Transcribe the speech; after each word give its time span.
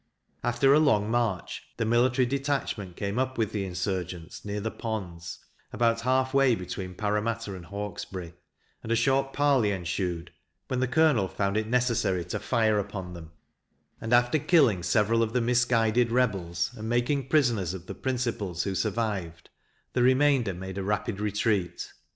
After 0.43 0.73
a 0.73 0.79
long 0.79 1.11
march, 1.11 1.61
the 1.77 1.85
military 1.85 2.25
detachment 2.25 2.95
came 2.95 3.19
up 3.19 3.37
with 3.37 3.51
the 3.51 3.65
insurgents, 3.65 4.43
near 4.43 4.59
the 4.59 4.71
Ponds, 4.71 5.37
about 5.71 6.01
half 6.01 6.33
way 6.33 6.55
between 6.55 6.95
Parramatta 6.95 7.53
and 7.55 7.65
Hawkesbury, 7.67 8.33
and 8.81 8.91
a 8.91 8.95
short 8.95 9.31
parley 9.31 9.69
ensued, 9.71 10.31
when 10.69 10.79
the 10.79 10.87
Colonel 10.87 11.27
found 11.27 11.55
it 11.55 11.67
necessary 11.67 12.25
to 12.25 12.39
fire 12.39 12.79
upon 12.79 13.13
them; 13.13 13.29
and, 14.01 14.11
after 14.11 14.39
killing 14.39 14.81
several 14.81 15.21
of 15.21 15.33
the 15.33 15.39
misguided 15.41 16.11
rebels, 16.11 16.71
and 16.75 16.89
making 16.89 17.27
prisoners 17.29 17.75
of 17.75 17.85
the 17.85 17.93
principals 17.93 18.63
who 18.63 18.73
survived, 18.73 19.51
the 19.93 20.01
remainder 20.01 20.55
made 20.55 20.79
a 20.79 20.83
rapid 20.83 21.19
retreat. 21.19 21.93